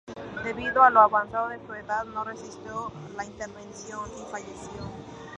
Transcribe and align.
Debido 0.43 0.81
a 0.81 0.89
lo 0.89 0.99
avanzado 1.01 1.49
de 1.49 1.63
su 1.67 1.75
edad, 1.75 2.05
no 2.05 2.23
resistió 2.23 2.91
la 3.15 3.23
intervención 3.23 4.09
y 4.19 4.31
falleció. 4.31 4.89